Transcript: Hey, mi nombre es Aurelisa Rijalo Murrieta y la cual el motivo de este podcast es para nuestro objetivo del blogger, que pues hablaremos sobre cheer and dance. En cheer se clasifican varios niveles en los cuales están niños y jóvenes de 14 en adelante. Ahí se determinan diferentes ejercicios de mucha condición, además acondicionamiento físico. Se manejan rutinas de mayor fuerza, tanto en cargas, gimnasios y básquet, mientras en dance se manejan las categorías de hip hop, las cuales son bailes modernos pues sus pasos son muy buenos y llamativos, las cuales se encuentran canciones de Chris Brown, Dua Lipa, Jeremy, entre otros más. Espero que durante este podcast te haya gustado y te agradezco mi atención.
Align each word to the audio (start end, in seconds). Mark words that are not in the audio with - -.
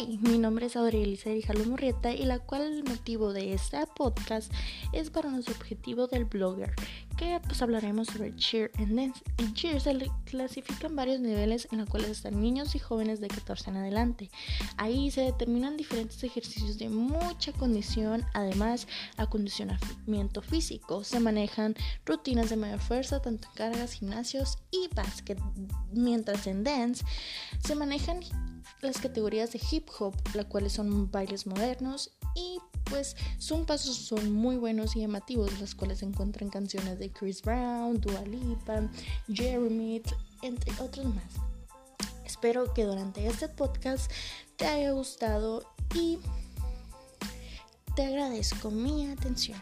Hey, 0.00 0.16
mi 0.22 0.38
nombre 0.38 0.66
es 0.66 0.76
Aurelisa 0.76 1.30
Rijalo 1.30 1.64
Murrieta 1.64 2.12
y 2.12 2.24
la 2.24 2.38
cual 2.38 2.62
el 2.62 2.84
motivo 2.84 3.32
de 3.32 3.52
este 3.52 3.78
podcast 3.96 4.52
es 4.92 5.10
para 5.10 5.28
nuestro 5.28 5.56
objetivo 5.56 6.06
del 6.06 6.24
blogger, 6.24 6.72
que 7.18 7.40
pues 7.44 7.60
hablaremos 7.60 8.06
sobre 8.06 8.34
cheer 8.36 8.70
and 8.78 8.96
dance. 8.96 9.22
En 9.38 9.52
cheer 9.52 9.80
se 9.80 9.94
clasifican 10.24 10.94
varios 10.94 11.20
niveles 11.20 11.68
en 11.72 11.78
los 11.78 11.88
cuales 11.88 12.10
están 12.10 12.40
niños 12.40 12.74
y 12.74 12.78
jóvenes 12.78 13.20
de 13.20 13.28
14 13.28 13.70
en 13.70 13.76
adelante. 13.76 14.30
Ahí 14.76 15.10
se 15.10 15.22
determinan 15.22 15.76
diferentes 15.76 16.22
ejercicios 16.22 16.78
de 16.78 16.88
mucha 16.88 17.52
condición, 17.52 18.24
además 18.34 18.86
acondicionamiento 19.16 20.40
físico. 20.40 21.02
Se 21.02 21.18
manejan 21.20 21.74
rutinas 22.06 22.50
de 22.50 22.56
mayor 22.56 22.80
fuerza, 22.80 23.20
tanto 23.20 23.48
en 23.48 23.54
cargas, 23.54 23.92
gimnasios 23.92 24.58
y 24.70 24.88
básquet, 24.94 25.38
mientras 25.92 26.46
en 26.46 26.62
dance 26.62 27.04
se 27.64 27.74
manejan 27.74 28.20
las 28.80 28.98
categorías 28.98 29.52
de 29.52 29.60
hip 29.70 29.88
hop, 29.98 30.14
las 30.34 30.46
cuales 30.46 30.72
son 30.72 31.10
bailes 31.10 31.46
modernos 31.46 32.12
pues 32.90 33.16
sus 33.38 33.66
pasos 33.66 33.96
son 33.96 34.32
muy 34.32 34.56
buenos 34.56 34.96
y 34.96 35.00
llamativos, 35.00 35.58
las 35.60 35.74
cuales 35.74 35.98
se 35.98 36.06
encuentran 36.06 36.50
canciones 36.50 36.98
de 36.98 37.10
Chris 37.10 37.42
Brown, 37.42 38.00
Dua 38.00 38.22
Lipa, 38.22 38.88
Jeremy, 39.32 40.02
entre 40.42 40.72
otros 40.80 41.06
más. 41.06 41.34
Espero 42.24 42.72
que 42.74 42.84
durante 42.84 43.26
este 43.26 43.48
podcast 43.48 44.10
te 44.56 44.66
haya 44.66 44.92
gustado 44.92 45.64
y 45.94 46.18
te 47.96 48.06
agradezco 48.06 48.70
mi 48.70 49.10
atención. 49.10 49.60